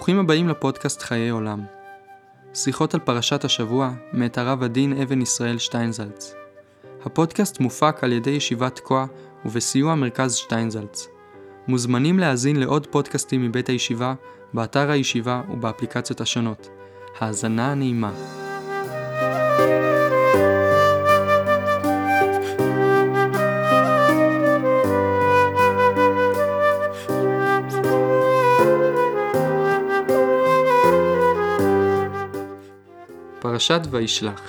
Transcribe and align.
שלום, 0.00 0.08
וברוכים 0.08 0.24
הבאים 0.24 0.48
לפודקאסט 0.48 1.02
חיי 1.02 1.30
עולם. 1.30 1.64
שיחות 2.54 2.94
על 2.94 3.00
פרשת 3.00 3.44
השבוע, 3.44 3.90
מאת 4.12 4.38
הרב 4.38 4.62
הדין 4.62 5.02
אבן 5.02 5.22
ישראל 5.22 5.58
שטיינזלץ. 5.58 6.34
הפודקאסט 7.04 7.60
מופק 7.60 8.04
על 8.04 8.12
ידי 8.12 8.30
ישיבת 8.30 8.76
תקוע 8.76 9.06
ובסיוע 9.44 9.94
מרכז 9.94 10.34
שטיינזלץ. 10.34 11.08
מוזמנים 11.68 12.18
להאזין 12.18 12.56
לעוד 12.56 12.86
פודקאסטים 12.86 13.42
מבית 13.42 13.68
הישיבה, 13.68 14.14
באתר 14.54 14.90
הישיבה 14.90 15.42
ובאפליקציות 15.52 16.20
השונות. 16.20 16.68
האזנה 17.18 17.74
נעימה. 17.74 18.12
פרשת 33.60 33.80
וישלח 33.90 34.40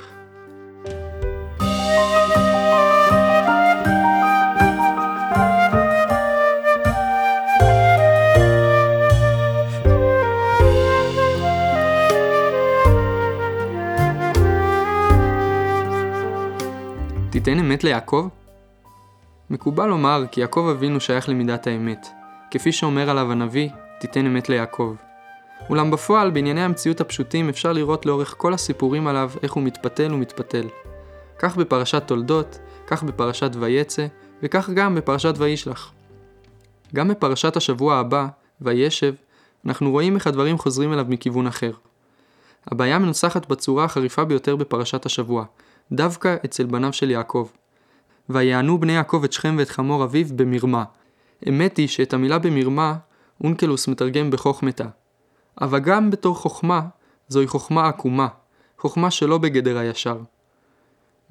תיתן 17.32 17.60
אמת 17.60 17.84
ליעקב? 17.84 18.28
מקובל 19.50 19.86
לומר 19.86 20.24
כי 20.32 20.42
יעקב 20.42 20.68
אבינו 20.72 21.00
שייך 21.00 21.30
למידת 21.30 21.68
האמת, 21.68 22.08
כפי 22.52 22.72
שאומר 22.72 23.10
עליו 23.10 23.32
הנביא, 23.32 23.70
תיתן 24.00 24.26
אמת 24.26 24.50
ליעקב. 24.50 24.96
אולם 25.70 25.92
בפועל, 25.92 26.32
בענייני 26.32 26.62
המציאות 26.62 27.02
הפשוטים 27.02 27.50
אפשר 27.50 27.74
לראות 27.74 28.06
לאורך 28.06 28.36
כל 28.38 28.54
הסיפורים 28.54 29.08
עליו 29.08 29.32
איך 29.44 29.54
הוא 29.54 29.64
מתפתל 29.64 30.14
ומתפתל. 30.14 30.68
כך 31.40 31.58
בפרשת 31.58 32.04
תולדות, 32.06 32.60
כך 32.88 33.04
בפרשת 33.04 33.52
ויצא, 33.60 34.08
וכך 34.44 34.70
גם 34.70 34.96
בפרשת 34.96 35.34
וישלח. 35.38 35.92
גם 36.96 37.08
בפרשת 37.08 37.56
השבוע 37.58 37.96
הבא, 37.96 38.28
וישב, 38.62 39.14
אנחנו 39.66 39.92
רואים 39.92 40.16
איך 40.16 40.28
הדברים 40.28 40.58
חוזרים 40.58 40.94
אליו 40.94 41.06
מכיוון 41.10 41.48
אחר. 41.48 41.72
הבעיה 42.68 43.00
מנוסחת 43.00 43.48
בצורה 43.48 43.84
החריפה 43.84 44.26
ביותר 44.26 44.56
בפרשת 44.56 45.06
השבוע, 45.06 45.46
דווקא 45.92 46.36
אצל 46.46 46.66
בניו 46.66 46.94
של 46.94 47.12
יעקב. 47.12 47.48
ויענו 48.30 48.80
בני 48.80 48.94
יעקב 48.94 49.22
את 49.24 49.34
שכם 49.34 49.56
ואת 49.60 49.70
חמור 49.70 50.04
אביו 50.04 50.26
במרמה. 50.36 50.84
אמת 51.50 51.78
היא 51.78 51.88
שאת 51.88 52.14
המילה 52.14 52.40
במרמה, 52.40 52.96
אונקלוס 53.44 53.88
מתרגם 53.88 54.32
בחוכמתה. 54.32 54.86
אבל 55.62 55.80
גם 55.80 56.10
בתור 56.10 56.36
חוכמה, 56.36 56.82
זוהי 57.28 57.48
חוכמה 57.48 57.88
עקומה, 57.88 58.28
חוכמה 58.80 59.12
שלא 59.12 59.38
בגדר 59.38 59.78
הישר. 59.78 60.18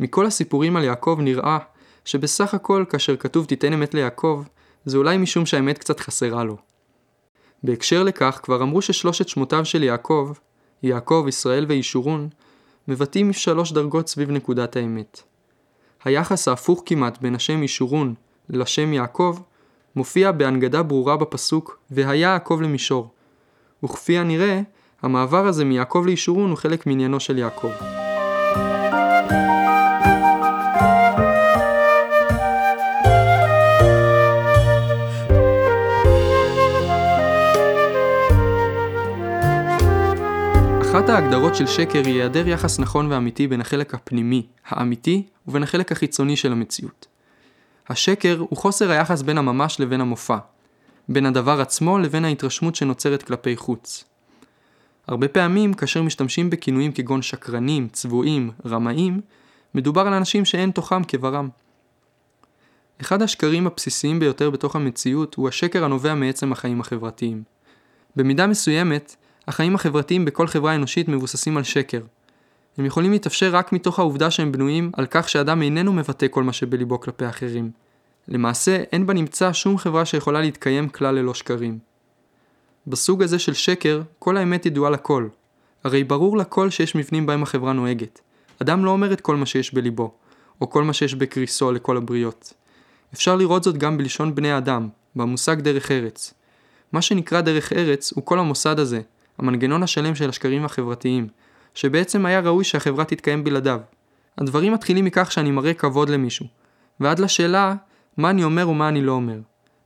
מכל 0.01 0.27
הסיפורים 0.27 0.77
על 0.77 0.85
יעקב 0.85 1.19
נראה 1.21 1.59
שבסך 2.05 2.55
הכל 2.55 2.85
כאשר 2.89 3.17
כתוב 3.17 3.45
תיתן 3.45 3.73
אמת 3.73 3.95
ליעקב, 3.95 4.43
זה 4.85 4.97
אולי 4.97 5.19
משום 5.19 5.47
שהאמת 5.47 5.79
קצת 5.79 6.01
חסרה 6.01 6.45
לו. 6.45 6.57
בהקשר 7.63 8.03
לכך 8.03 8.41
כבר 8.43 8.63
אמרו 8.63 8.83
ששלושת 8.83 9.29
שמותיו 9.29 9.65
של 9.65 9.83
יעקב, 9.83 10.33
יעקב, 10.83 11.25
ישראל 11.29 11.67
וישורון, 11.69 12.29
מבטאים 12.89 13.33
שלוש 13.33 13.73
דרגות 13.73 14.09
סביב 14.09 14.31
נקודת 14.31 14.77
האמת. 14.77 15.23
היחס 16.05 16.49
ההפוך 16.49 16.83
כמעט 16.87 17.21
בין 17.21 17.35
השם 17.35 17.63
ישורון 17.63 18.15
לשם 18.49 18.93
יעקב 18.93 19.39
מופיע 19.97 20.33
בהנגדה 20.33 20.83
ברורה 20.83 21.17
בפסוק 21.17 21.79
והיה 21.91 22.19
יעקב 22.33 22.61
למישור, 22.63 23.11
וכפי 23.85 24.19
הנראה, 24.19 24.61
המעבר 25.03 25.47
הזה 25.47 25.65
מיעקב 25.65 26.05
לישורון 26.07 26.51
הוא 26.51 26.59
חלק 26.59 26.87
מעניינו 26.87 27.21
של 27.21 27.39
יעקב. 27.39 27.71
אחת 40.91 41.09
ההגדרות 41.09 41.55
של 41.55 41.67
שקר 41.67 42.03
היא 42.05 42.15
היעדר 42.15 42.49
יחס 42.49 42.79
נכון 42.79 43.13
ואמיתי 43.13 43.47
בין 43.47 43.61
החלק 43.61 43.95
הפנימי, 43.95 44.47
האמיתי, 44.67 45.23
ובין 45.47 45.63
החלק 45.63 45.93
החיצוני 45.93 46.37
של 46.37 46.53
המציאות. 46.53 47.07
השקר 47.89 48.37
הוא 48.49 48.59
חוסר 48.59 48.91
היחס 48.91 49.23
בין 49.23 49.39
הממש 49.39 49.81
לבין 49.81 50.01
המופע, 50.01 50.37
בין 51.11 51.27
הדבר 51.27 51.61
עצמו 51.61 51.99
לבין 51.99 52.25
ההתרשמות 52.25 52.75
שנוצרת 52.75 53.23
כלפי 53.23 53.57
חוץ. 53.57 54.05
הרבה 55.07 55.29
פעמים, 55.29 55.75
כאשר 55.75 56.03
משתמשים 56.03 56.51
בכינויים 56.51 56.93
כגון 56.93 57.23
שקרנים, 57.23 57.89
צבועים, 57.89 58.51
רמאים, 58.67 59.21
מדובר 59.75 60.01
על 60.01 60.13
אנשים 60.13 60.45
שאין 60.45 60.71
תוכם 60.71 61.05
כברם. 61.05 61.49
אחד 63.01 63.23
השקרים 63.23 63.67
הבסיסיים 63.67 64.21
ביותר 64.21 64.51
בתוך 64.51 64.77
המציאות 64.77 65.35
הוא 65.35 65.49
השקר 65.49 65.85
הנובע 65.85 66.15
מעצם 66.15 66.53
החיים 66.53 66.81
החברתיים. 66.81 67.43
במידה 68.17 68.47
מסוימת, 68.47 69.17
החיים 69.49 69.75
החברתיים 69.75 70.25
בכל 70.25 70.47
חברה 70.47 70.75
אנושית 70.75 71.09
מבוססים 71.09 71.57
על 71.57 71.63
שקר. 71.63 72.01
הם 72.79 72.85
יכולים 72.85 73.13
להתאפשר 73.13 73.51
רק 73.53 73.73
מתוך 73.73 73.99
העובדה 73.99 74.31
שהם 74.31 74.53
בנויים 74.53 74.91
על 74.93 75.07
כך 75.11 75.29
שאדם 75.29 75.63
איננו 75.63 75.93
מבטא 75.93 76.27
כל 76.31 76.43
מה 76.43 76.53
שבליבו 76.53 77.01
כלפי 77.01 77.29
אחרים. 77.29 77.71
למעשה, 78.31 78.83
אין 78.93 79.07
בנמצא 79.07 79.53
שום 79.53 79.79
חברה 79.79 80.05
שיכולה 80.05 80.41
להתקיים 80.41 80.89
כלל 80.89 81.15
ללא 81.15 81.35
שקרים. 81.35 81.79
בסוג 82.87 83.23
הזה 83.23 83.39
של 83.39 83.55
שקר, 83.55 84.03
כל 84.19 84.37
האמת 84.37 84.67
ידועה 84.67 84.91
לכל. 84.91 85.29
הרי 85.85 86.05
ברור 86.05 86.37
לכל 86.37 86.71
שיש 86.71 86.95
מבנים 86.95 87.27
בהם 87.27 87.43
החברה 87.43 87.73
נוהגת. 87.73 88.21
אדם 88.63 88.85
לא 88.85 88.91
אומר 88.91 89.13
את 89.13 89.21
כל 89.21 89.37
מה 89.37 89.47
שיש 89.47 89.75
בליבו, 89.75 90.15
או 90.61 90.71
כל 90.71 90.85
מה 90.85 90.93
שיש 90.93 91.15
בקריסו 91.15 91.73
לכל 91.73 91.97
הבריות. 91.97 92.53
אפשר 93.15 93.37
לראות 93.37 93.63
זאת 93.63 93.79
גם 93.79 93.99
בלשון 93.99 94.35
בני 94.35 94.59
אדם, 94.59 94.89
במושג 95.17 95.61
דרך 95.61 95.91
ארץ. 95.91 96.35
מה 96.93 97.03
שנקרא 97.03 97.41
דרך 97.41 97.73
ארץ 97.73 98.13
הוא 98.13 98.25
כל 98.25 98.39
המוסד 98.39 98.79
הזה, 98.79 99.01
המנגנון 99.39 99.83
השלם 99.83 100.15
של 100.15 100.29
השקרים 100.29 100.65
החברתיים, 100.65 101.29
שבעצם 101.75 102.27
היה 102.27 102.41
ראוי 102.41 102.65
שהחברה 102.65 103.05
תתקיים 103.05 103.45
בלעדיו. 103.45 103.81
הדברים 104.39 104.73
מתחילים 104.73 105.05
מכך 105.05 105.33
שאני 105.33 105.51
מראה 105.51 105.75
כבוד 105.75 106.09
למישהו, 106.09 106.47
ועד 107.01 107.19
לשאלה 107.19 107.75
מה 108.21 108.31
אני 108.31 108.45
אומר 108.45 108.69
ומה 108.69 108.89
אני 108.89 109.03
לא 109.03 109.13
אומר. 109.13 109.39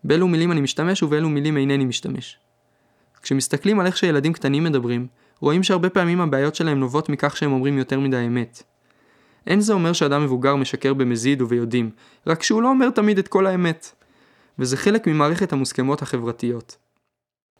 באילו 0.04 0.28
מילים 0.28 0.52
אני 0.52 0.60
משתמש 0.60 1.02
ובאילו 1.02 1.28
מילים 1.28 1.56
אינני 1.56 1.84
משתמש. 1.84 2.38
כשמסתכלים 3.22 3.80
על 3.80 3.86
איך 3.86 3.96
שילדים 3.96 4.32
קטנים 4.32 4.64
מדברים, 4.64 5.06
רואים 5.40 5.62
שהרבה 5.62 5.90
פעמים 5.90 6.20
הבעיות 6.20 6.54
שלהם 6.54 6.80
נובעות 6.80 7.08
מכך 7.08 7.36
שהם 7.36 7.52
אומרים 7.52 7.78
יותר 7.78 8.00
מדי 8.00 8.26
אמת. 8.26 8.62
אין 9.46 9.60
זה 9.60 9.72
אומר 9.72 9.92
שאדם 9.92 10.24
מבוגר 10.24 10.56
משקר 10.56 10.94
במזיד 10.94 11.42
וביודעים, 11.42 11.90
רק 12.26 12.42
שהוא 12.42 12.62
לא 12.62 12.68
אומר 12.68 12.90
תמיד 12.90 13.18
את 13.18 13.28
כל 13.28 13.46
האמת. 13.46 13.92
וזה 14.58 14.76
חלק 14.76 15.06
ממערכת 15.06 15.52
המוסכמות 15.52 16.02
החברתיות. 16.02 16.76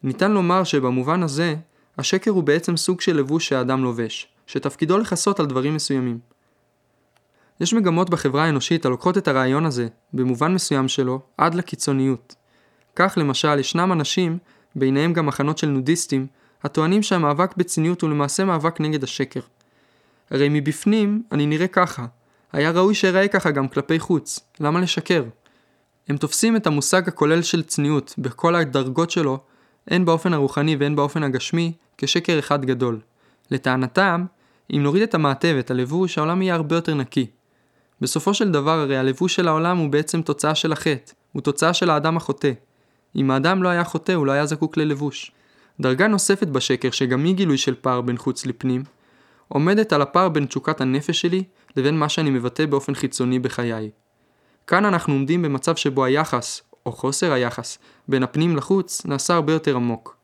ניתן 0.02 0.32
לומר 0.32 0.64
שבמובן 0.64 1.22
הזה, 1.22 1.54
השקר 1.98 2.30
הוא 2.30 2.42
בעצם 2.42 2.76
סוג 2.76 3.00
של 3.00 3.16
לבוש 3.16 3.48
שהאדם 3.48 3.82
לובש, 3.82 4.28
שתפקידו 4.46 4.98
לכסות 4.98 5.40
על 5.40 5.46
דברים 5.46 5.74
מסוימים. 5.74 6.33
יש 7.60 7.74
מגמות 7.74 8.10
בחברה 8.10 8.44
האנושית 8.44 8.86
הלוקחות 8.86 9.18
את 9.18 9.28
הרעיון 9.28 9.66
הזה, 9.66 9.88
במובן 10.12 10.54
מסוים 10.54 10.88
שלו, 10.88 11.20
עד 11.38 11.54
לקיצוניות. 11.54 12.34
כך 12.96 13.14
למשל, 13.16 13.58
ישנם 13.58 13.92
אנשים, 13.92 14.38
ביניהם 14.76 15.12
גם 15.12 15.26
מחנות 15.26 15.58
של 15.58 15.66
נודיסטים, 15.66 16.26
הטוענים 16.64 17.02
שהמאבק 17.02 17.56
בציניות 17.56 18.02
הוא 18.02 18.10
למעשה 18.10 18.44
מאבק 18.44 18.80
נגד 18.80 19.04
השקר. 19.04 19.40
הרי 20.30 20.48
מבפנים, 20.50 21.22
אני 21.32 21.46
נראה 21.46 21.66
ככה. 21.66 22.06
היה 22.52 22.70
ראוי 22.70 22.94
שאראה 22.94 23.28
ככה 23.28 23.50
גם 23.50 23.68
כלפי 23.68 23.98
חוץ. 23.98 24.40
למה 24.60 24.80
לשקר? 24.80 25.24
הם 26.08 26.16
תופסים 26.16 26.56
את 26.56 26.66
המושג 26.66 27.08
הכולל 27.08 27.42
של 27.42 27.62
צניעות, 27.62 28.14
בכל 28.18 28.54
הדרגות 28.54 29.10
שלו, 29.10 29.38
הן 29.88 30.04
באופן 30.04 30.32
הרוחני 30.32 30.76
והן 30.76 30.96
באופן 30.96 31.22
הגשמי, 31.22 31.72
כשקר 31.98 32.38
אחד 32.38 32.64
גדול. 32.64 33.00
לטענתם, 33.50 34.24
אם 34.70 34.82
נוריד 34.82 35.02
את 35.02 35.14
המעטבת, 35.14 35.70
הלבוש, 35.70 36.18
העולם 36.18 36.42
יהיה 36.42 36.54
הרבה 36.54 36.76
יותר 36.76 36.94
נקי. 36.94 37.26
בסופו 38.00 38.34
של 38.34 38.50
דבר 38.50 38.78
הרי 38.78 38.96
הלבוש 38.96 39.34
של 39.34 39.48
העולם 39.48 39.78
הוא 39.78 39.90
בעצם 39.90 40.22
תוצאה 40.22 40.54
של 40.54 40.72
החטא, 40.72 41.12
הוא 41.32 41.42
תוצאה 41.42 41.74
של 41.74 41.90
האדם 41.90 42.16
החוטא. 42.16 42.52
אם 43.16 43.30
האדם 43.30 43.62
לא 43.62 43.68
היה 43.68 43.84
חוטא 43.84 44.12
הוא 44.12 44.26
לא 44.26 44.32
היה 44.32 44.46
זקוק 44.46 44.76
ללבוש. 44.76 45.32
דרגה 45.80 46.08
נוספת 46.08 46.48
בשקר 46.48 46.90
שגם 46.90 47.24
היא 47.24 47.34
גילוי 47.34 47.58
של 47.58 47.74
פער 47.74 48.00
בין 48.00 48.16
חוץ 48.16 48.46
לפנים, 48.46 48.82
עומדת 49.48 49.92
על 49.92 50.02
הפער 50.02 50.28
בין 50.28 50.46
תשוקת 50.46 50.80
הנפש 50.80 51.20
שלי 51.20 51.44
לבין 51.76 51.98
מה 51.98 52.08
שאני 52.08 52.30
מבטא 52.30 52.66
באופן 52.66 52.94
חיצוני 52.94 53.38
בחיי. 53.38 53.90
כאן 54.66 54.84
אנחנו 54.84 55.14
עומדים 55.14 55.42
במצב 55.42 55.76
שבו 55.76 56.04
היחס, 56.04 56.62
או 56.86 56.92
חוסר 56.92 57.32
היחס, 57.32 57.78
בין 58.08 58.22
הפנים 58.22 58.56
לחוץ 58.56 59.06
נעשה 59.06 59.34
הרבה 59.34 59.52
יותר 59.52 59.76
עמוק. 59.76 60.16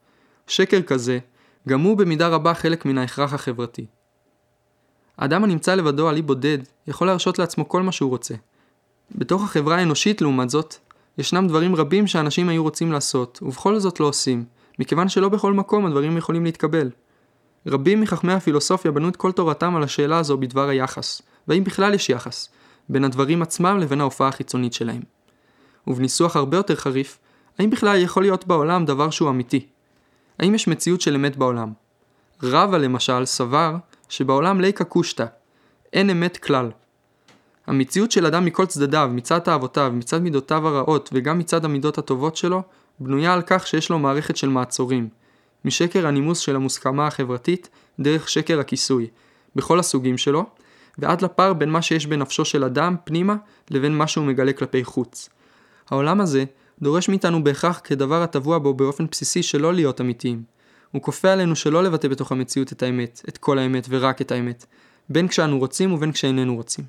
שקר 0.47 0.83
כזה, 0.83 1.19
גם 1.69 1.81
הוא 1.81 1.97
במידה 1.97 2.29
רבה 2.29 2.55
חלק 2.55 2.87
מן 2.87 2.99
ההכרח 2.99 3.33
החברתי. 3.33 3.87
האדם 5.21 5.45
הנמצא 5.45 5.75
לבדו 5.75 6.09
על 6.09 6.17
אי 6.17 6.23
בודד 6.23 6.59
יכול 6.87 7.07
להרשות 7.07 7.39
לעצמו 7.39 7.69
כל 7.69 7.83
מה 7.83 7.93
שהוא 7.93 8.11
רוצה. 8.11 8.35
בתוך 9.15 9.43
החברה 9.43 9.77
האנושית 9.77 10.23
לעומת 10.23 10.51
זאת, 10.51 10.75
ישנם 11.19 11.49
דברים 11.49 11.77
רבים 11.77 12.07
שאנשים 12.07 12.49
היו 12.49 12.63
רוצים 12.63 12.93
לעשות, 12.93 13.39
ובכל 13.43 13.79
זאת 13.79 14.01
לא 14.01 14.07
עושים, 14.07 14.45
מכיוון 14.79 15.09
שלא 15.09 15.29
בכל 15.29 15.53
מקום 15.53 15.87
הדברים 15.87 16.17
יכולים 16.17 16.45
להתקבל. 16.45 16.91
רבים 17.67 18.01
מחכמי 18.01 18.33
הפילוסופיה 18.33 18.91
בנו 18.91 19.09
את 19.09 19.17
כל 19.17 19.33
תורתם 19.33 19.77
על 19.77 19.83
השאלה 19.83 20.19
הזו 20.19 20.37
בדבר 20.39 20.69
היחס, 20.69 21.23
והאם 21.49 21.65
בכלל 21.65 21.95
יש 21.95 22.11
יחס, 22.11 22.49
בין 22.89 23.05
הדברים 23.05 23.43
עצמם 23.43 23.79
לבין 23.81 24.01
ההופעה 24.01 24.29
החיצונית 24.29 24.73
שלהם. 24.73 25.03
ובניסוח 25.87 26.37
הרבה 26.37 26.57
יותר 26.57 26.77
חריף, 26.77 27.19
האם 27.59 27.71
בכלל 27.71 27.97
יכול 28.03 28.23
להיות 28.23 28.47
בעולם 28.47 28.85
דבר 28.85 29.11
שהוא 29.11 29.31
אמיתי? 29.31 29.67
האם 30.39 30.55
יש 30.55 30.69
מציאות 30.69 31.01
של 31.01 31.15
אמת 31.15 31.37
בעולם? 31.37 31.73
רבא 32.43 32.79
למשל 32.79 33.25
סבר 33.25 33.77
שבעולם 34.11 34.61
ליקה 34.61 34.85
קושטא, 34.85 35.25
אין 35.93 36.11
אמת 36.11 36.37
כלל. 36.37 36.71
המציאות 37.67 38.11
של 38.11 38.27
אדם 38.27 38.45
מכל 38.45 38.67
צדדיו, 38.67 39.11
מצד 39.13 39.39
תאוותיו, 39.39 39.93
מצד 39.95 40.23
מידותיו 40.23 40.69
הרעות 40.69 41.11
וגם 41.13 41.39
מצד 41.39 41.65
המידות 41.65 41.99
הטובות 41.99 42.37
שלו, 42.37 42.63
בנויה 43.01 43.35
על 43.35 43.43
כך 43.47 43.67
שיש 43.67 43.91
לו 43.91 43.99
מערכת 43.99 44.37
של 44.37 44.49
מעצורים. 44.49 45.09
משקר 45.65 46.07
הנימוס 46.07 46.39
של 46.39 46.57
המוסכמה 46.57 47.07
החברתית, 47.07 47.69
דרך 48.01 48.29
שקר 48.29 48.61
הכיסוי, 48.61 49.07
בכל 49.57 49.79
הסוגים 49.79 50.19
שלו, 50.19 50.47
ועד 50.99 51.23
לפער 51.23 51.53
בין 51.53 51.71
מה 51.71 51.83
שיש 51.83 52.07
בנפשו 52.07 52.45
של 52.45 52.65
אדם, 52.65 52.97
פנימה, 53.05 53.37
לבין 53.71 53.99
מה 53.99 54.07
שהוא 54.07 54.27
מגלה 54.27 54.53
כלפי 54.53 54.85
חוץ. 54.85 55.29
העולם 55.91 56.21
הזה 56.21 56.45
דורש 56.83 57.09
מאיתנו 57.09 57.45
בהכרח 57.45 57.81
כדבר 57.85 58.23
הטבוע 58.23 58.59
בו 58.59 58.75
באופן 58.75 59.07
בסיסי 59.11 59.43
שלא 59.43 59.75
להיות 59.75 60.01
אמיתיים. 60.01 60.43
הוא 60.93 61.03
כופה 61.03 61.33
עלינו 61.33 61.57
שלא 61.57 61.83
לבטא 61.83 62.09
בתוך 62.09 62.33
המציאות 62.33 62.73
את 62.73 62.83
האמת, 62.83 63.23
את 63.29 63.39
כל 63.39 63.59
האמת 63.59 63.87
ורק 63.89 64.21
את 64.21 64.33
האמת, 64.33 64.67
בין 65.09 65.29
כשאנו 65.29 65.59
רוצים 65.59 65.93
ובין 65.93 66.13
כשאיננו 66.13 66.57
רוצים. 66.57 66.85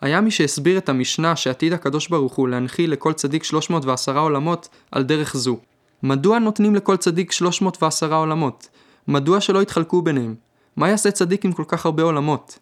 היה 0.00 0.20
מי 0.20 0.30
שהסביר 0.30 0.78
את 0.78 0.88
המשנה 0.88 1.36
שעתיד 1.36 1.72
הקדוש 1.72 2.08
ברוך 2.08 2.34
הוא 2.34 2.48
להנחיל 2.48 2.92
לכל 2.92 3.12
צדיק 3.12 3.44
310 3.44 4.18
עולמות 4.18 4.68
על 4.92 5.02
דרך 5.02 5.36
זו. 5.36 5.58
מדוע 6.02 6.38
נותנים 6.38 6.74
לכל 6.74 6.96
צדיק 6.96 7.32
310 7.32 8.14
עולמות? 8.14 8.68
מדוע 9.08 9.40
שלא 9.40 9.62
יתחלקו 9.62 10.02
ביניהם? 10.02 10.34
מה 10.76 10.88
יעשה 10.88 11.10
צדיק 11.10 11.44
עם 11.44 11.52
כל 11.52 11.64
כך 11.68 11.86
הרבה 11.86 12.02
עולמות? 12.02 12.58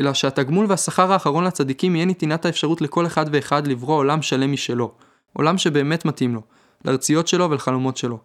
אלא 0.00 0.14
שהתגמול 0.14 0.66
והשכר 0.68 1.12
האחרון 1.12 1.44
לצדיקים 1.44 1.96
יהיה 1.96 2.06
נתינת 2.06 2.44
האפשרות 2.44 2.80
לכל 2.80 3.06
אחד 3.06 3.26
ואחד 3.32 3.66
לברוא 3.66 3.96
עולם 3.96 4.22
שלם 4.22 4.52
משלו. 4.52 4.92
עולם 5.32 5.58
שבאמת 5.58 6.04
מתאים 6.04 6.34
לו, 6.34 6.40
לארציות 6.84 7.28
שלו 7.28 7.50
ולחלומות 7.50 7.96
שלו. 7.96 8.18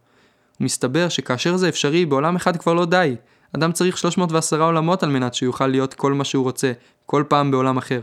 ומסתבר 0.61 1.09
שכאשר 1.09 1.57
זה 1.57 1.69
אפשרי, 1.69 2.05
בעולם 2.05 2.35
אחד 2.35 2.57
כבר 2.57 2.73
לא 2.73 2.85
די. 2.85 3.15
אדם 3.55 3.71
צריך 3.71 3.97
310 3.97 4.63
עולמות 4.63 5.03
על 5.03 5.09
מנת 5.09 5.33
שיוכל 5.33 5.67
להיות 5.67 5.93
כל 5.93 6.13
מה 6.13 6.23
שהוא 6.23 6.43
רוצה, 6.43 6.71
כל 7.05 7.23
פעם 7.27 7.51
בעולם 7.51 7.77
אחר. 7.77 8.01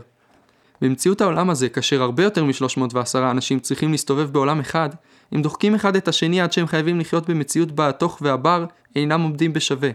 במציאות 0.81 1.21
העולם 1.21 1.49
הזה, 1.49 1.69
כאשר 1.69 2.01
הרבה 2.01 2.23
יותר 2.23 2.43
מ-310 2.43 3.17
אנשים 3.31 3.59
צריכים 3.59 3.91
להסתובב 3.91 4.31
בעולם 4.31 4.59
אחד, 4.59 4.89
הם 5.31 5.41
דוחקים 5.41 5.75
אחד 5.75 5.95
את 5.95 6.07
השני 6.07 6.41
עד 6.41 6.51
שהם 6.51 6.67
חייבים 6.67 6.99
לחיות 6.99 7.29
במציאות 7.29 7.71
בה 7.71 7.89
התוך 7.89 8.17
והבר 8.21 8.65
אינם 8.95 9.21
עומדים 9.21 9.53
בשווה. 9.53 9.89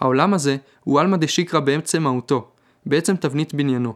העולם 0.00 0.34
הזה 0.34 0.56
הוא 0.84 1.00
עלמא 1.00 1.16
דשיקרא 1.16 1.60
בעצם 1.60 2.02
מהותו, 2.02 2.48
בעצם 2.86 3.16
תבנית 3.16 3.54
בניינו. 3.54 3.94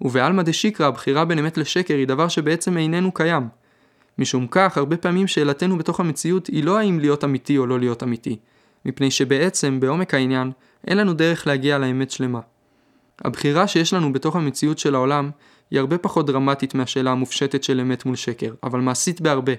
ובעלמא 0.00 0.42
דשיקרא 0.42 0.86
הבחירה 0.86 1.24
בין 1.24 1.38
אמת 1.38 1.58
לשקר 1.58 1.94
היא 1.94 2.06
דבר 2.06 2.28
שבעצם 2.28 2.76
איננו 2.76 3.12
קיים. 3.12 3.48
משום 4.18 4.46
כך, 4.50 4.78
הרבה 4.78 4.96
פעמים 4.96 5.26
שאלתנו 5.26 5.78
בתוך 5.78 6.00
המציאות 6.00 6.46
היא 6.46 6.64
לא 6.64 6.78
האם 6.78 7.00
להיות 7.00 7.24
אמיתי 7.24 7.58
או 7.58 7.66
לא 7.66 7.78
להיות 7.78 8.02
אמיתי, 8.02 8.36
מפני 8.84 9.10
שבעצם, 9.10 9.80
בעומק 9.80 10.14
העניין, 10.14 10.50
אין 10.86 10.98
לנו 10.98 11.12
דרך 11.12 11.46
להגיע 11.46 11.78
לאמת 11.78 12.10
שלמה. 12.10 12.40
הבחירה 13.24 13.66
שיש 13.66 13.94
לנו 13.94 14.12
בתוך 14.12 14.36
המציאות 14.36 14.78
של 14.78 14.94
העולם 14.94 15.30
היא 15.70 15.80
הרבה 15.80 15.98
פחות 15.98 16.26
דרמטית 16.26 16.74
מהשאלה 16.74 17.10
המופשטת 17.10 17.62
של 17.62 17.80
אמת 17.80 18.06
מול 18.06 18.16
שקר, 18.16 18.54
אבל 18.62 18.80
מעשית 18.80 19.20
בהרבה. 19.20 19.52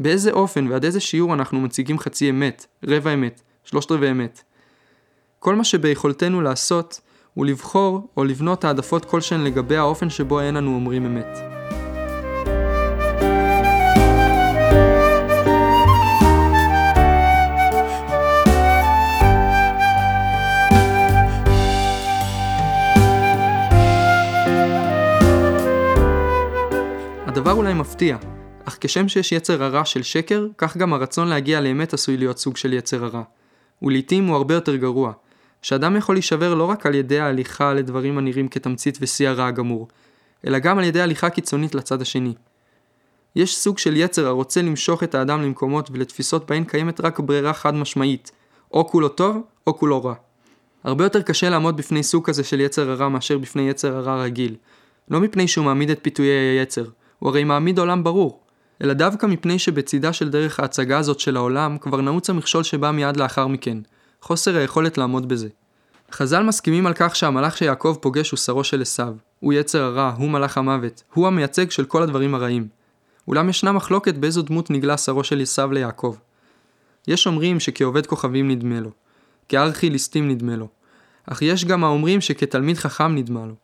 באיזה 0.00 0.30
אופן 0.30 0.66
ועד 0.68 0.84
איזה 0.84 1.00
שיעור 1.00 1.34
אנחנו 1.34 1.60
מציגים 1.60 1.98
חצי 1.98 2.30
אמת, 2.30 2.66
רבע 2.86 3.14
אמת, 3.14 3.40
שלושת 3.64 3.92
רבעי 3.92 4.10
אמת. 4.10 4.42
כל 5.38 5.54
מה 5.54 5.64
שביכולתנו 5.64 6.40
לעשות 6.40 7.00
הוא 7.34 7.46
לבחור 7.46 8.08
או 8.16 8.24
לבנות 8.24 8.64
העדפות 8.64 9.04
כלשהן 9.04 9.40
לגבי 9.40 9.76
האופן 9.76 10.10
שבו 10.10 10.40
אין 10.40 10.56
אנו 10.56 10.74
אומרים 10.74 11.06
אמת. 11.06 11.59
הדבר 27.30 27.52
אולי 27.52 27.74
מפתיע, 27.74 28.16
אך 28.64 28.78
כשם 28.80 29.08
שיש 29.08 29.32
יצר 29.32 29.62
הרע 29.62 29.84
של 29.84 30.02
שקר, 30.02 30.46
כך 30.58 30.76
גם 30.76 30.92
הרצון 30.92 31.28
להגיע 31.28 31.60
לאמת 31.60 31.94
עשוי 31.94 32.16
להיות 32.16 32.38
סוג 32.38 32.56
של 32.56 32.72
יצר 32.72 33.04
הרע. 33.04 33.22
ולעיתים 33.82 34.26
הוא 34.26 34.36
הרבה 34.36 34.54
יותר 34.54 34.76
גרוע, 34.76 35.12
שאדם 35.62 35.96
יכול 35.96 36.14
להישבר 36.14 36.54
לא 36.54 36.64
רק 36.64 36.86
על 36.86 36.94
ידי 36.94 37.20
ההליכה 37.20 37.74
לדברים 37.74 38.18
הנראים 38.18 38.48
כתמצית 38.48 38.98
ושיא 39.00 39.28
הרע 39.28 39.46
הגמור, 39.46 39.88
אלא 40.46 40.58
גם 40.58 40.78
על 40.78 40.84
ידי 40.84 41.00
הליכה 41.00 41.30
קיצונית 41.30 41.74
לצד 41.74 42.02
השני. 42.02 42.34
יש 43.36 43.56
סוג 43.56 43.78
של 43.78 43.96
יצר 43.96 44.26
הרוצה 44.26 44.62
למשוך 44.62 45.02
את 45.02 45.14
האדם 45.14 45.42
למקומות 45.42 45.90
ולתפיסות 45.90 46.50
בהן 46.50 46.64
קיימת 46.64 47.00
רק 47.00 47.20
ברירה 47.20 47.52
חד 47.52 47.74
משמעית, 47.74 48.30
או 48.72 48.88
כולו 48.88 49.08
טוב, 49.08 49.42
או 49.66 49.78
כולו 49.78 50.04
רע. 50.04 50.14
הרבה 50.84 51.04
יותר 51.04 51.22
קשה 51.22 51.50
לעמוד 51.50 51.76
בפני 51.76 52.02
סוג 52.02 52.26
כזה 52.26 52.44
של 52.44 52.60
יצר 52.60 52.90
הרע 52.90 53.08
מאשר 53.08 53.38
בפני 53.38 53.68
יצר 53.68 53.96
הרע 53.96 54.22
רגיל. 54.22 54.56
לא 55.10 55.20
מפני 55.20 55.48
שהוא 55.48 55.64
מעמיד 55.64 55.90
את 55.90 55.98
פיתויי 56.02 56.30
היצר, 56.30 56.84
הוא 57.20 57.30
הרי 57.30 57.44
מעמיד 57.44 57.78
עולם 57.78 58.04
ברור, 58.04 58.40
אלא 58.82 58.92
דווקא 58.92 59.26
מפני 59.26 59.58
שבצידה 59.58 60.12
של 60.12 60.28
דרך 60.28 60.60
ההצגה 60.60 60.98
הזאת 60.98 61.20
של 61.20 61.36
העולם 61.36 61.78
כבר 61.78 62.00
נעוץ 62.00 62.30
המכשול 62.30 62.62
שבא 62.62 62.90
מיד 62.90 63.16
לאחר 63.16 63.46
מכן, 63.46 63.78
חוסר 64.22 64.56
היכולת 64.56 64.98
לעמוד 64.98 65.28
בזה. 65.28 65.48
חז"ל 66.12 66.42
מסכימים 66.42 66.86
על 66.86 66.92
כך 66.96 67.16
שהמלאך 67.16 67.56
שיעקב 67.56 67.96
פוגש 68.00 68.30
הוא 68.30 68.38
שרו 68.38 68.64
של 68.64 68.82
עשיו, 68.82 69.14
הוא 69.40 69.52
יצר 69.52 69.82
הרע, 69.82 70.14
הוא 70.18 70.30
מלאך 70.30 70.58
המוות, 70.58 71.02
הוא 71.14 71.26
המייצג 71.26 71.70
של 71.70 71.84
כל 71.84 72.02
הדברים 72.02 72.34
הרעים. 72.34 72.68
אולם 73.28 73.48
ישנה 73.48 73.72
מחלוקת 73.72 74.14
באיזו 74.14 74.42
דמות 74.42 74.70
נגלה 74.70 74.96
שרו 74.96 75.24
של 75.24 75.40
עשיו 75.40 75.72
ליעקב. 75.72 76.16
יש 77.08 77.26
אומרים 77.26 77.60
שכעובד 77.60 78.06
כוכבים 78.06 78.50
נדמה 78.50 78.80
לו, 78.80 78.90
כארכי 79.48 79.90
ליסטים 79.90 80.28
נדמה 80.28 80.56
לו, 80.56 80.68
אך 81.26 81.42
יש 81.42 81.64
גם 81.64 81.84
האומרים 81.84 82.20
שכתלמיד 82.20 82.78
חכם 82.78 83.14
נדמה 83.14 83.46
לו. 83.46 83.54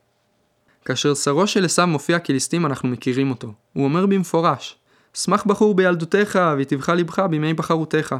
כאשר 0.86 1.14
שרו 1.14 1.46
של 1.46 1.64
עשיו 1.64 1.86
מופיע 1.86 2.18
כליסטים 2.18 2.66
אנחנו 2.66 2.88
מכירים 2.88 3.30
אותו. 3.30 3.52
הוא 3.72 3.84
אומר 3.84 4.06
במפורש, 4.06 4.76
שמח 5.14 5.44
בחור 5.44 5.74
בילדותיך 5.74 6.38
ויטבך 6.56 6.88
לבך 6.88 7.18
בימי 7.18 7.54
בחרותיך. 7.54 8.14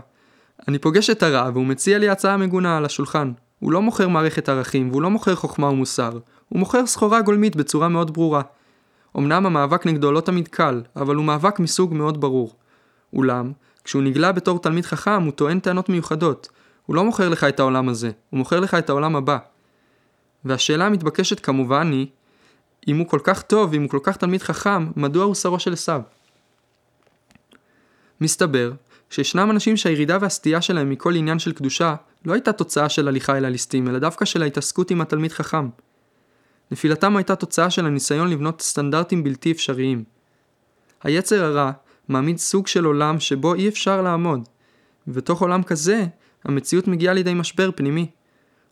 אני 0.69 0.79
פוגש 0.79 1.11
את 1.11 1.23
הרע 1.23 1.51
והוא 1.53 1.67
מציע 1.67 1.99
לי 1.99 2.09
הצעה 2.09 2.37
מגונה 2.37 2.77
על 2.77 2.85
השולחן. 2.85 3.33
הוא 3.59 3.73
לא 3.73 3.83
מוכר 3.83 4.09
מערכת 4.09 4.49
ערכים 4.49 4.91
והוא 4.91 5.03
לא 5.03 5.11
מוכר 5.11 5.35
חוכמה 5.35 5.67
ומוסר. 5.67 6.19
הוא 6.49 6.59
מוכר 6.59 6.87
סחורה 6.87 7.23
גולמית 7.23 7.57
בצורה 7.57 7.89
מאוד 7.89 8.15
ברורה. 8.15 8.43
אמנם 9.17 9.47
המאבק 9.47 9.87
נגדו 9.87 10.13
לא 10.13 10.21
תמיד 10.21 10.49
קל, 10.49 10.83
אבל 10.97 11.17
הוא 11.17 11.25
מאבק 11.25 11.59
מסוג 11.59 11.95
מאוד 11.95 12.21
ברור. 12.21 12.55
אולם, 13.13 13.53
כשהוא 13.85 14.03
נגלה 14.03 14.33
בתור 14.33 14.59
תלמיד 14.59 14.87
חכם 14.87 15.23
הוא 15.23 15.33
טוען 15.33 15.61
טענות 15.61 15.89
מיוחדות. 15.89 16.49
הוא 16.87 16.97
לא 16.97 17.05
מוכר 17.05 17.29
לך 17.29 17.45
את 17.45 17.61
העולם 17.61 17.89
הזה, 17.89 18.11
הוא 18.31 18.39
מוכר 18.39 18.61
לך 18.61 18.75
את 18.75 18.91
העולם 18.91 19.17
הבא. 19.17 19.39
והשאלה 20.45 20.87
המתבקשת 20.87 21.41
כמובן 21.41 21.93
היא, 21.93 22.07
אם 22.89 22.97
הוא 22.97 23.09
כל 23.09 23.21
כך 23.23 23.43
טוב 23.43 23.73
ואם 23.73 23.83
הוא 23.83 23.91
כל 23.91 24.01
כך 24.03 24.17
תלמיד 24.17 24.43
חכם, 24.43 24.87
מדוע 24.97 25.25
הוא 25.25 25.35
שרו 25.35 25.59
של 25.59 25.73
עשיו? 25.73 26.01
מסתבר 28.21 28.73
שישנם 29.11 29.51
אנשים 29.51 29.77
שהירידה 29.77 30.19
והסטייה 30.21 30.63
שלהם 30.63 30.91
מכל 30.91 31.15
עניין 31.15 31.39
של 31.39 31.53
קדושה 31.53 31.95
לא 32.25 32.33
הייתה 32.33 32.53
תוצאה 32.53 32.89
של 32.89 33.09
הליכה 33.09 33.37
אל 33.37 33.45
הליסטים, 33.45 33.89
אלא 33.89 33.99
דווקא 33.99 34.25
של 34.25 34.43
ההתעסקות 34.43 34.91
עם 34.91 35.01
התלמיד 35.01 35.33
חכם. 35.33 35.69
נפילתם 36.71 37.17
הייתה 37.17 37.37
תוצאה 37.37 37.71
של 37.71 37.87
הניסיון 37.87 38.31
לבנות 38.31 38.61
סטנדרטים 38.61 39.25
בלתי 39.25 39.53
אפשריים. 39.53 40.05
היצר 41.03 41.45
הרע 41.45 41.71
מעמיד 42.09 42.39
סוג 42.39 42.67
של 42.67 42.85
עולם 42.85 43.21
שבו 43.21 43.55
אי 43.55 43.69
אפשר 43.69 44.03
לעמוד, 44.03 44.49
ובתוך 45.09 45.43
עולם 45.43 45.63
כזה, 45.63 46.07
המציאות 46.45 46.89
מגיעה 46.89 47.15
לידי 47.15 47.35
משבר 47.35 47.71
פנימי. 47.75 48.11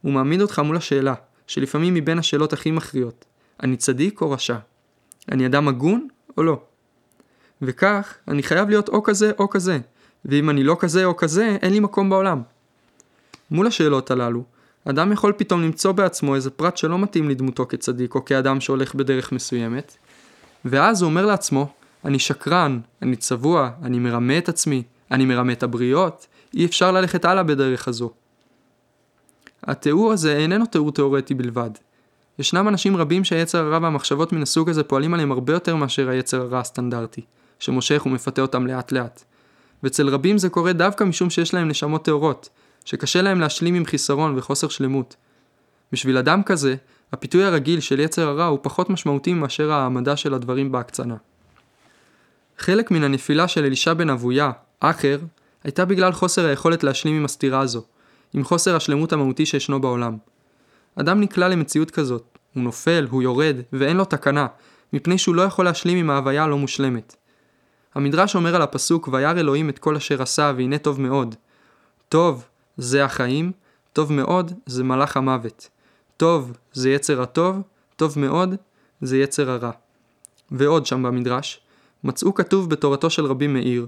הוא 0.03 0.13
מעמיד 0.13 0.41
אותך 0.41 0.59
מול 0.59 0.77
השאלה, 0.77 1.15
שלפעמים 1.47 1.95
מבין 1.95 2.19
השאלות 2.19 2.53
הכי 2.53 2.71
מכריעות, 2.71 3.25
אני 3.63 3.77
צדיק 3.77 4.21
או 4.21 4.31
רשע? 4.31 4.57
אני 5.33 5.47
אדם 5.47 5.69
הגון 5.69 6.09
או 6.37 6.43
לא? 6.43 6.61
וכך, 7.63 8.15
אני 8.29 8.43
חייב 8.43 8.69
להיות 8.69 8.89
או 8.89 9.03
כזה 9.03 9.33
או 9.39 9.51
כזה, 9.51 9.79
ואם 10.25 10.51
אני 10.51 10.65
לא 10.65 10.77
כזה 10.81 11.05
או 11.05 11.17
כזה, 11.17 11.57
אין 11.63 11.73
לי 11.73 11.81
מקום 11.81 12.11
בעולם. 12.11 12.43
מול 13.51 13.67
השאלות 13.67 14.11
הללו, 14.11 14.45
אדם 14.85 15.13
יכול 15.13 15.33
פתאום 15.37 15.63
למצוא 15.63 15.93
בעצמו 15.93 16.35
איזה 16.35 16.51
פרט 16.51 16.77
שלא 16.77 16.99
מתאים 16.99 17.29
לדמותו 17.29 17.67
כצדיק 17.67 18.15
או 18.15 18.25
כאדם 18.25 18.61
שהולך 18.61 18.95
בדרך 18.95 19.33
מסוימת, 19.33 19.97
ואז 20.65 21.03
הוא 21.03 21.11
אומר 21.11 21.27
לעצמו, 21.27 21.73
אני 22.05 22.19
שקרן, 22.19 22.81
אני 23.03 23.17
צבוע, 23.17 23.71
אני 23.83 23.99
מרמה 23.99 24.39
את 24.39 24.49
עצמי, 24.49 24.83
אני 25.11 25.25
מרמה 25.25 25.53
את 25.53 25.63
הבריות, 25.63 26.27
אי 26.55 26.65
אפשר 26.65 26.93
ללכת 26.93 27.25
הלאה 27.25 27.43
בדרך 27.43 27.89
הזו. 27.89 28.11
התיאור 29.63 30.13
הזה 30.13 30.37
איננו 30.37 30.67
תיאור 30.67 30.93
תאורטי 30.93 31.35
בלבד. 31.35 31.71
ישנם 32.39 32.69
אנשים 32.69 32.97
רבים 32.97 33.25
שהיצר 33.25 33.59
הרע 33.59 33.79
והמחשבות 33.83 34.33
מן 34.33 34.43
הסוג 34.43 34.71
הזה 34.71 34.83
פועלים 34.83 35.15
עליהם 35.15 35.33
הרבה 35.33 35.53
יותר 35.53 35.77
מאשר 35.77 36.09
היצר 36.09 36.41
הרע 36.41 36.61
הסטנדרטי, 36.61 37.21
שמושך 37.59 38.03
ומפתה 38.07 38.43
אותם 38.43 38.67
לאט 38.67 38.93
לאט. 38.93 39.25
ואצל 39.83 40.09
רבים 40.09 40.39
זה 40.39 40.49
קורה 40.49 40.73
דווקא 40.73 41.05
משום 41.05 41.31
שיש 41.31 41.55
להם 41.55 41.69
נשמות 41.69 42.05
טהורות, 42.05 42.49
שקשה 42.85 43.23
להם 43.23 43.41
להשלים 43.41 43.75
עם 43.75 43.85
חיסרון 43.85 44.39
וחוסר 44.39 44.69
שלמות. 44.69 45.17
בשביל 45.93 46.19
אדם 46.19 46.43
כזה, 46.43 46.77
הפיתוי 47.13 47.45
הרגיל 47.45 47.81
של 47.81 48.01
יצר 48.01 48.29
הרע 48.29 48.45
הוא 48.45 48.59
פחות 48.63 48.91
משמעותי 48.91 49.35
מאשר 49.35 49.73
העמדה 49.73 50.17
של 50.17 50.35
הדברים 50.35 50.73
בהקצנה. 50.73 51.17
חלק 52.59 52.91
מן 52.91 53.05
הנפילה 53.05 53.49
של 53.49 53.65
אלישע 53.65 53.95
בן 53.95 54.11
אבויה, 54.11 54.51
אחר, 54.81 55.19
הייתה 55.65 55.85
בגלל 55.85 56.13
חוסר 56.13 56.47
היכולת 56.47 56.85
להשלים 56.85 57.17
עם 57.17 57.25
הסתירה 57.25 57.61
הזו, 57.61 57.83
עם 58.35 58.45
חוסר 58.45 58.77
השלמות 58.77 59.13
המהותי 59.13 59.47
שישנו 59.47 59.81
בעולם. 59.81 60.17
אדם 60.97 61.21
נקלע 61.21 61.49
למציאות 61.49 61.91
כזאת, 61.91 62.39
הוא 62.55 62.63
נופל, 62.63 63.07
הוא 63.11 63.23
יורד, 63.23 63.57
ואין 63.73 63.97
לו 63.97 64.05
תקנה, 64.05 64.47
מפני 64.93 65.19
שהוא 65.19 65.35
לא 65.35 65.43
יכול 65.43 65.65
להשלים 65.65 65.99
עם 65.99 66.11
ההוויה 66.11 66.45
הלא 66.45 66.59
מושלמת. 66.59 67.17
המדרש 67.95 68.37
אומר 68.37 68.57
על 68.57 68.63
הפסוק 68.63 69.09
וירא 69.13 69.31
אלוהים 69.31 69.69
את 69.69 69.79
כל 69.79 69.97
אשר 69.97 70.23
עשה 70.23 70.53
והנה 70.57 70.79
טוב 70.79 71.01
מאוד. 71.01 71.35
טוב 72.09 72.45
זה 72.77 73.05
החיים, 73.05 73.53
טוב 73.93 74.13
מאוד 74.13 74.53
זה 74.67 74.85
מלאך 74.85 75.17
המוות. 75.17 75.69
טוב 76.17 76.53
זה 76.73 76.91
יצר 76.91 77.23
הטוב, 77.23 77.63
טוב 77.97 78.19
מאוד 78.19 78.55
זה 79.01 79.19
יצר 79.19 79.51
הרע. 79.51 79.71
ועוד 80.51 80.87
שם 80.87 81.03
במדרש, 81.03 81.61
מצאו 82.05 82.35
כתוב 82.35 82.71
בתורתו 82.71 83.11
של 83.11 83.27
רבי 83.27 83.47
מאיר, 83.47 83.87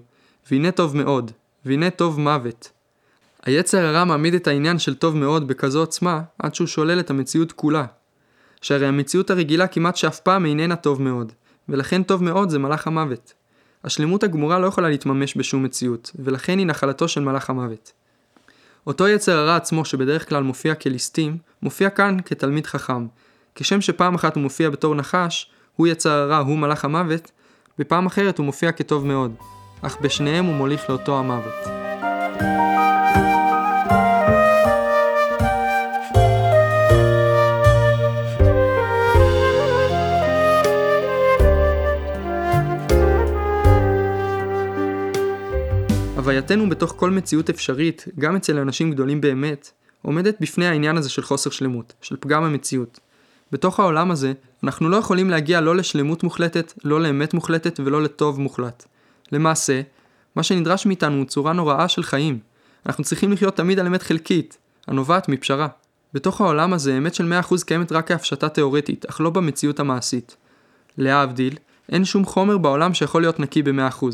והנה 0.50 0.70
טוב 0.70 0.96
מאוד, 0.96 1.30
והנה 1.64 1.90
טוב 1.90 2.20
מוות. 2.20 2.70
היצר 3.46 3.86
הרע 3.86 4.04
מעמיד 4.04 4.34
את 4.34 4.46
העניין 4.46 4.78
של 4.78 4.94
טוב 4.94 5.16
מאוד 5.16 5.48
בכזו 5.48 5.80
עוצמה, 5.80 6.20
עד 6.38 6.54
שהוא 6.54 6.66
שולל 6.66 7.00
את 7.00 7.10
המציאות 7.10 7.52
כולה. 7.52 7.84
שהרי 8.62 8.86
המציאות 8.86 9.30
הרגילה 9.30 9.66
כמעט 9.66 9.96
שאף 9.96 10.20
פעם 10.20 10.46
איננה 10.46 10.76
טוב 10.76 11.02
מאוד, 11.02 11.32
ולכן 11.68 12.02
טוב 12.02 12.22
מאוד 12.22 12.50
זה 12.50 12.58
מלאך 12.58 12.86
המוות. 12.86 13.32
השלמות 13.84 14.22
הגמורה 14.22 14.58
לא 14.58 14.66
יכולה 14.66 14.88
להתממש 14.88 15.36
בשום 15.36 15.62
מציאות, 15.62 16.12
ולכן 16.18 16.58
היא 16.58 16.66
נחלתו 16.66 17.08
של 17.08 17.20
מלאך 17.20 17.50
המוות. 17.50 17.92
אותו 18.86 19.08
יצר 19.08 19.38
הרע 19.38 19.56
עצמו 19.56 19.84
שבדרך 19.84 20.28
כלל 20.28 20.42
מופיע 20.42 20.74
כליסטים, 20.74 21.38
מופיע 21.62 21.90
כאן 21.90 22.16
כתלמיד 22.24 22.66
חכם. 22.66 23.06
כשם 23.54 23.80
שפעם 23.80 24.14
אחת 24.14 24.34
הוא 24.34 24.42
מופיע 24.42 24.70
בתור 24.70 24.94
נחש, 24.94 25.50
הוא 25.76 25.86
יצר 25.86 26.10
הרע, 26.10 26.38
הוא 26.38 26.58
מלאך 26.58 26.84
המוות, 26.84 27.30
בפעם 27.78 28.06
אחרת 28.06 28.38
הוא 28.38 28.46
מופיע 28.46 28.72
כטוב 28.72 29.06
מאוד, 29.06 29.34
אך 29.82 29.96
בשניהם 30.00 30.44
הוא 30.44 30.54
מוליך 30.54 30.90
לאותו 30.90 31.18
המוות. 31.18 31.76
הווייתנו 46.46 46.70
בתוך 46.70 46.94
כל 46.96 47.10
מציאות 47.10 47.50
אפשרית, 47.50 48.04
גם 48.18 48.36
אצל 48.36 48.58
אנשים 48.58 48.90
גדולים 48.90 49.20
באמת, 49.20 49.70
עומדת 50.02 50.36
בפני 50.40 50.66
העניין 50.66 50.96
הזה 50.96 51.08
של 51.08 51.22
חוסר 51.22 51.50
שלמות, 51.50 51.92
של 52.02 52.16
פגם 52.20 52.44
המציאות. 52.44 53.00
בתוך 53.52 53.80
העולם 53.80 54.10
הזה, 54.10 54.32
אנחנו 54.64 54.88
לא 54.88 54.96
יכולים 54.96 55.30
להגיע 55.30 55.60
לא 55.60 55.76
לשלמות 55.76 56.22
מוחלטת, 56.22 56.72
לא 56.84 57.00
לאמת 57.00 57.34
מוחלטת 57.34 57.80
ולא 57.84 58.02
לטוב 58.02 58.40
מוחלט. 58.40 58.84
למעשה, 59.32 59.80
מה 60.36 60.42
שנדרש 60.42 60.86
מאיתנו 60.86 61.16
הוא 61.16 61.24
צורה 61.24 61.52
נוראה 61.52 61.88
של 61.88 62.02
חיים. 62.02 62.38
אנחנו 62.86 63.04
צריכים 63.04 63.32
לחיות 63.32 63.56
תמיד 63.56 63.78
על 63.78 63.86
אמת 63.86 64.02
חלקית, 64.02 64.58
הנובעת 64.86 65.28
מפשרה. 65.28 65.68
בתוך 66.14 66.40
העולם 66.40 66.72
הזה, 66.72 66.98
אמת 66.98 67.14
של 67.14 67.32
100% 67.50 67.64
קיימת 67.66 67.92
רק 67.92 68.08
כהפשטה 68.08 68.48
תאורטית, 68.48 69.04
אך 69.04 69.20
לא 69.20 69.30
במציאות 69.30 69.80
המעשית. 69.80 70.36
להבדיל, 70.98 71.56
אין 71.88 72.04
שום 72.04 72.24
חומר 72.24 72.58
בעולם 72.58 72.94
שיכול 72.94 73.22
להיות 73.22 73.40
נקי 73.40 73.62
ב-100%. 73.62 74.04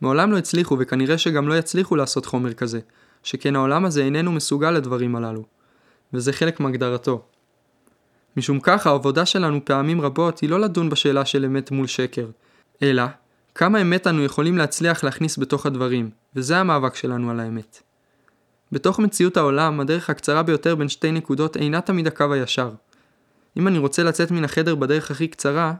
מעולם 0.00 0.32
לא 0.32 0.38
הצליחו 0.38 0.76
וכנראה 0.80 1.18
שגם 1.18 1.48
לא 1.48 1.54
יצליחו 1.54 1.96
לעשות 1.96 2.26
חומר 2.26 2.52
כזה, 2.52 2.80
שכן 3.22 3.56
העולם 3.56 3.84
הזה 3.84 4.04
איננו 4.04 4.32
מסוגל 4.32 4.70
לדברים 4.70 5.16
הללו. 5.16 5.44
וזה 6.12 6.32
חלק 6.32 6.60
מהגדרתו. 6.60 7.22
משום 8.36 8.60
כך 8.60 8.86
העבודה 8.86 9.26
שלנו 9.26 9.64
פעמים 9.64 10.00
רבות 10.00 10.38
היא 10.38 10.50
לא 10.50 10.60
לדון 10.60 10.90
בשאלה 10.90 11.24
של 11.24 11.44
אמת 11.44 11.70
מול 11.70 11.86
שקר, 11.86 12.26
אלא 12.82 13.02
כמה 13.54 13.82
אמת 13.82 14.06
אנו 14.06 14.24
יכולים 14.24 14.58
להצליח 14.58 15.04
להכניס 15.04 15.38
בתוך 15.38 15.66
הדברים, 15.66 16.10
וזה 16.36 16.58
המאבק 16.58 16.94
שלנו 16.94 17.30
על 17.30 17.40
האמת. 17.40 17.82
בתוך 18.72 18.98
מציאות 18.98 19.36
העולם, 19.36 19.80
הדרך 19.80 20.10
הקצרה 20.10 20.42
ביותר 20.42 20.74
בין 20.74 20.88
שתי 20.88 21.12
נקודות 21.12 21.56
אינה 21.56 21.80
תמיד 21.80 22.06
הקו 22.06 22.32
הישר. 22.32 22.70
אם 23.56 23.68
אני 23.68 23.78
רוצה 23.78 24.02
לצאת 24.02 24.30
מן 24.30 24.44
החדר 24.44 24.74
בדרך 24.74 25.10
הכי 25.10 25.28
קצרה, 25.28 25.74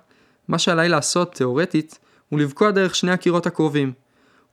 מה 0.49 0.59
שעליי 0.59 0.88
לעשות, 0.88 1.35
תאורטית, 1.35 1.99
הוא 2.28 2.40
לבקוע 2.40 2.71
דרך 2.71 2.94
שני 2.94 3.12
הקירות 3.12 3.47
הקרובים. 3.47 3.92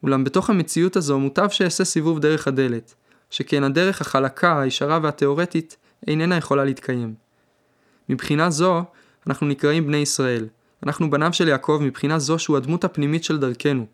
אולם 0.04 0.24
בתוך 0.24 0.50
המציאות 0.50 0.96
הזו 0.96 1.20
מוטב 1.20 1.50
שאעשה 1.50 1.86
סיבוב 1.86 2.20
דרך 2.20 2.48
הדלת, 2.48 2.94
שכן 3.30 3.64
הדרך 3.64 4.02
החלקה, 4.02 4.62
הישרה 4.62 5.00
והתאורטית 5.04 5.78
איננה 6.08 6.38
יכולה 6.38 6.66
להתקיים. 6.66 7.14
מבחינה 8.10 8.50
זו, 8.50 8.84
אנחנו 9.28 9.48
נקראים 9.48 9.88
בני 9.88 9.98
ישראל. 9.98 10.48
אנחנו 10.86 11.10
בניו 11.10 11.34
של 11.34 11.48
יעקב 11.48 11.80
מבחינה 11.82 12.20
זו 12.20 12.40
שהוא 12.40 12.58
הדמות 12.58 12.84
הפנימית 12.84 13.24
של 13.24 13.38
דרכנו, 13.38 13.86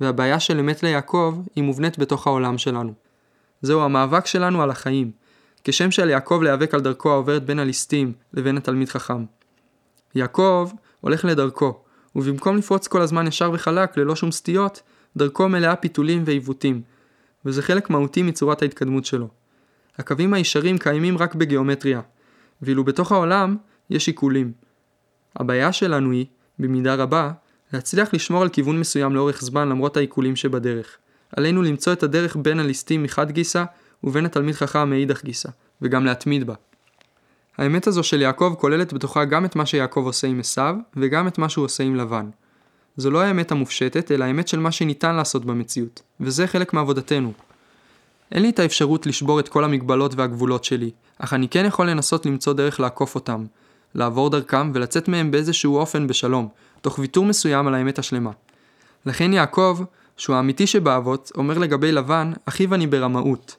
והבעיה 0.00 0.40
של 0.40 0.58
אמת 0.58 0.82
ליעקב 0.82 1.42
היא 1.56 1.64
מובנית 1.64 1.98
בתוך 1.98 2.26
העולם 2.26 2.58
שלנו. 2.58 2.92
זהו 3.62 3.82
המאבק 3.82 4.26
שלנו 4.26 4.62
על 4.62 4.70
החיים, 4.70 5.10
כשם 5.64 5.90
שעל 5.90 6.10
יעקב 6.10 6.40
להיאבק 6.42 6.74
על 6.74 6.80
דרכו 6.80 7.10
העוברת 7.10 7.44
בין 7.44 7.58
הליסטים 7.58 8.12
לבין 8.34 8.56
התלמיד 8.56 8.88
חכם. 8.88 9.24
יעקב 10.14 10.70
הולך 11.00 11.24
לדרכו, 11.24 11.82
ובמקום 12.16 12.56
לפרוץ 12.56 12.88
כל 12.88 13.02
הזמן 13.02 13.26
ישר 13.26 13.50
וחלק 13.54 13.96
ללא 13.96 14.16
שום 14.16 14.32
סטיות, 14.32 14.82
דרכו 15.16 15.48
מלאה 15.48 15.76
פיתולים 15.76 16.22
ועיוותים, 16.26 16.82
וזה 17.44 17.62
חלק 17.62 17.90
מהותי 17.90 18.22
מצורת 18.22 18.62
ההתקדמות 18.62 19.04
שלו. 19.04 19.28
הקווים 19.98 20.34
הישרים 20.34 20.78
קיימים 20.78 21.18
רק 21.18 21.34
בגיאומטריה, 21.34 22.00
ואילו 22.62 22.84
בתוך 22.84 23.12
העולם 23.12 23.56
יש 23.90 24.06
עיקולים. 24.06 24.52
הבעיה 25.36 25.72
שלנו 25.72 26.10
היא, 26.10 26.26
במידה 26.58 26.94
רבה, 26.94 27.32
להצליח 27.72 28.14
לשמור 28.14 28.42
על 28.42 28.48
כיוון 28.48 28.80
מסוים 28.80 29.14
לאורך 29.14 29.40
זמן 29.40 29.68
למרות 29.68 29.96
העיקולים 29.96 30.36
שבדרך. 30.36 30.96
עלינו 31.36 31.62
למצוא 31.62 31.92
את 31.92 32.02
הדרך 32.02 32.36
בין 32.36 32.60
הליסטים 32.60 33.02
מחד 33.02 33.30
גיסא 33.30 33.64
ובין 34.04 34.26
התלמיד 34.26 34.54
חכם 34.54 34.90
מאידך 34.90 35.24
גיסא, 35.24 35.48
וגם 35.82 36.04
להתמיד 36.04 36.46
בה. 36.46 36.54
האמת 37.58 37.86
הזו 37.86 38.02
של 38.02 38.20
יעקב 38.20 38.54
כוללת 38.58 38.92
בתוכה 38.92 39.24
גם 39.24 39.44
את 39.44 39.56
מה 39.56 39.66
שיעקב 39.66 40.02
עושה 40.04 40.26
עם 40.26 40.40
עשיו, 40.40 40.76
וגם 40.96 41.28
את 41.28 41.38
מה 41.38 41.48
שהוא 41.48 41.64
עושה 41.64 41.84
עם 41.84 41.96
לבן. 41.96 42.30
זו 42.96 43.10
לא 43.10 43.20
האמת 43.20 43.52
המופשטת, 43.52 44.12
אלא 44.12 44.24
האמת 44.24 44.48
של 44.48 44.60
מה 44.60 44.72
שניתן 44.72 45.14
לעשות 45.14 45.44
במציאות, 45.44 46.02
וזה 46.20 46.46
חלק 46.46 46.72
מעבודתנו. 46.72 47.32
אין 48.32 48.42
לי 48.42 48.50
את 48.50 48.58
האפשרות 48.58 49.06
לשבור 49.06 49.40
את 49.40 49.48
כל 49.48 49.64
המגבלות 49.64 50.14
והגבולות 50.14 50.64
שלי, 50.64 50.90
אך 51.18 51.32
אני 51.32 51.48
כן 51.48 51.64
יכול 51.64 51.90
לנסות 51.90 52.26
למצוא 52.26 52.52
דרך 52.52 52.80
לעקוף 52.80 53.14
אותם, 53.14 53.44
לעבור 53.94 54.30
דרכם 54.30 54.70
ולצאת 54.74 55.08
מהם 55.08 55.30
באיזשהו 55.30 55.76
אופן 55.76 56.06
בשלום, 56.06 56.48
תוך 56.80 56.98
ויתור 56.98 57.24
מסוים 57.24 57.66
על 57.66 57.74
האמת 57.74 57.98
השלמה. 57.98 58.30
לכן 59.06 59.32
יעקב, 59.32 59.80
שהוא 60.16 60.36
האמיתי 60.36 60.66
שבאבות, 60.66 61.32
אומר 61.36 61.58
לגבי 61.58 61.92
לבן, 61.92 62.32
אחיו 62.44 62.74
אני 62.74 62.86
ברמאות. 62.86 63.56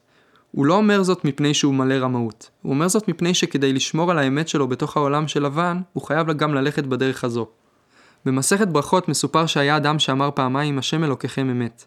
הוא 0.51 0.65
לא 0.65 0.73
אומר 0.73 1.03
זאת 1.03 1.25
מפני 1.25 1.53
שהוא 1.53 1.73
מלא 1.73 1.93
רמאות, 1.93 2.49
הוא 2.61 2.73
אומר 2.73 2.87
זאת 2.87 3.07
מפני 3.07 3.33
שכדי 3.33 3.73
לשמור 3.73 4.11
על 4.11 4.17
האמת 4.17 4.47
שלו 4.47 4.67
בתוך 4.67 4.97
העולם 4.97 5.27
של 5.27 5.45
לבן, 5.45 5.81
הוא 5.93 6.03
חייב 6.03 6.31
גם 6.31 6.53
ללכת 6.53 6.83
בדרך 6.83 7.23
הזו. 7.23 7.47
במסכת 8.25 8.67
ברכות 8.67 9.09
מסופר 9.09 9.45
שהיה 9.45 9.77
אדם 9.77 9.99
שאמר 9.99 10.29
פעמיים 10.35 10.77
השם 10.79 11.03
אלוקיכם 11.03 11.49
אמת. 11.49 11.85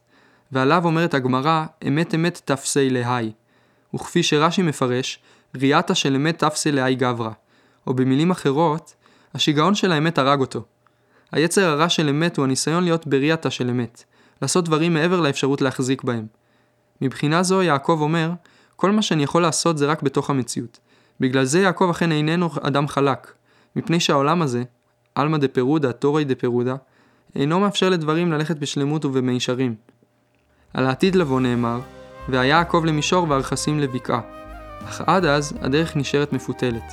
ועליו 0.53 0.85
אומרת 0.85 1.15
הגמרא, 1.15 1.65
אמת 1.89 2.15
אמת 2.15 2.41
תפסי 2.45 2.91
להי. 2.91 3.33
וכפי 3.95 4.23
שרש"י 4.23 4.63
מפרש, 4.63 5.19
ריאתה 5.57 5.95
של 5.95 6.15
אמת 6.15 6.39
תפסי 6.39 6.73
להי 6.73 6.95
גברא. 6.95 7.31
או 7.87 7.95
במילים 7.95 8.31
אחרות, 8.31 8.95
השיגעון 9.35 9.75
של 9.75 9.93
האמת 9.93 10.19
הרג 10.19 10.41
אותו. 10.41 10.65
היצר 11.33 11.69
הרע 11.69 11.89
של 11.89 12.09
אמת 12.09 12.37
הוא 12.37 12.45
הניסיון 12.45 12.85
להיות 12.85 13.07
בריאתה 13.07 13.51
של 13.51 13.71
אמת, 13.71 14.05
לעשות 14.43 14.65
דברים 14.65 14.95
מעבר 14.95 15.21
לאפשרות 15.21 15.61
להחזיק 15.61 16.03
בהם. 16.03 16.27
מבחינה 17.01 17.43
זו 17.43 17.63
יעקב 17.63 17.99
אומר, 18.01 18.31
כל 18.77 18.91
מה 18.91 19.03
שאני 19.03 19.23
יכול 19.23 19.43
לעשות 19.43 19.79
זה 19.79 19.87
רק 19.87 20.03
בתוך 20.03 20.31
המציאות. 20.31 20.79
בגלל 21.21 21.45
זה 21.45 21.61
יעקב 21.61 21.89
אכן 21.91 22.13
איננו 22.13 22.51
אדם 22.63 22.89
חלק, 22.89 23.33
מפני 23.77 24.01
שהעולם 24.01 24.43
הזה, 24.43 24.65
עלמא 25.15 25.39
דפירודה, 25.39 25.93
תורי 25.93 26.25
דפירודה, 26.25 26.77
אינו 27.37 27.61
מאפשר 27.61 27.89
לדברים 27.89 28.33
ללכת 28.33 28.57
בשלמות 28.57 29.05
ובמישרים. 29.05 29.75
על 30.75 30.87
העתיד 30.87 31.15
לבוא 31.15 31.41
נאמר, 31.41 31.81
והיה 32.29 32.45
יעקב 32.45 32.85
למישור 32.85 33.27
והרכסים 33.29 33.81
לבקעה, 33.81 34.21
אך 34.89 35.01
עד 35.07 35.25
אז 35.25 35.55
הדרך 35.61 35.97
נשארת 35.97 36.33
מפותלת. 36.33 36.93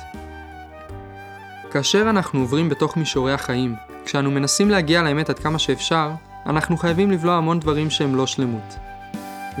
כאשר 1.70 2.10
אנחנו 2.10 2.40
עוברים 2.40 2.68
בתוך 2.68 2.96
מישורי 2.96 3.32
החיים, 3.32 3.74
כשאנו 4.04 4.30
מנסים 4.30 4.70
להגיע 4.70 5.02
לאמת 5.02 5.30
עד 5.30 5.38
כמה 5.38 5.58
שאפשר, 5.58 6.10
אנחנו 6.46 6.76
חייבים 6.76 7.10
לבלוע 7.10 7.34
המון 7.34 7.60
דברים 7.60 7.90
שהם 7.90 8.14
לא 8.14 8.26
שלמות. 8.26 8.76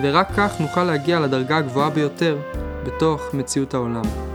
ורק 0.02 0.28
כך 0.36 0.60
נוכל 0.60 0.84
להגיע 0.84 1.20
לדרגה 1.20 1.56
הגבוהה 1.56 1.90
ביותר 1.90 2.38
בתוך 2.86 3.34
מציאות 3.34 3.74
העולם. 3.74 4.31